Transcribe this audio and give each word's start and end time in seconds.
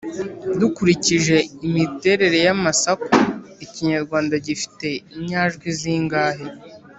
dukurikije 0.59 1.35
imiterere 1.67 2.37
y’amasaku 2.45 3.09
ikinyarwanda 3.65 4.33
gifite 4.45 4.87
inyajwi 5.17 5.67
zingahe 5.79 6.45